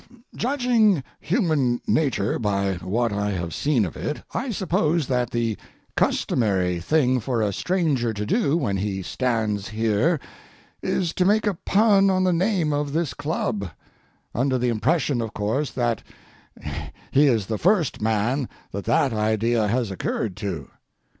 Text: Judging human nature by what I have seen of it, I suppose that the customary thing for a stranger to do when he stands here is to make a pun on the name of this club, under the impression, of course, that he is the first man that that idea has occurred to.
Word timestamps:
Judging 0.35 1.03
human 1.19 1.79
nature 1.85 2.39
by 2.39 2.73
what 2.77 3.13
I 3.13 3.29
have 3.29 3.53
seen 3.53 3.85
of 3.85 3.95
it, 3.95 4.23
I 4.33 4.49
suppose 4.49 5.05
that 5.05 5.29
the 5.29 5.57
customary 5.95 6.79
thing 6.79 7.19
for 7.19 7.43
a 7.43 7.53
stranger 7.53 8.11
to 8.11 8.25
do 8.25 8.57
when 8.57 8.77
he 8.77 9.03
stands 9.03 9.67
here 9.69 10.19
is 10.81 11.13
to 11.13 11.23
make 11.23 11.45
a 11.45 11.53
pun 11.53 12.09
on 12.09 12.23
the 12.23 12.33
name 12.33 12.73
of 12.73 12.93
this 12.93 13.13
club, 13.13 13.69
under 14.33 14.57
the 14.57 14.69
impression, 14.69 15.21
of 15.21 15.35
course, 15.35 15.69
that 15.69 16.01
he 17.11 17.27
is 17.27 17.45
the 17.45 17.59
first 17.59 18.01
man 18.01 18.49
that 18.71 18.85
that 18.85 19.13
idea 19.13 19.67
has 19.67 19.91
occurred 19.91 20.35
to. 20.37 20.67